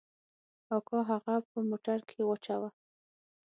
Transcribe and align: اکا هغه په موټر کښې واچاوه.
اکا 0.75 0.99
هغه 1.11 1.35
په 1.49 1.57
موټر 1.69 1.99
کښې 2.09 2.21
واچاوه. 2.25 2.69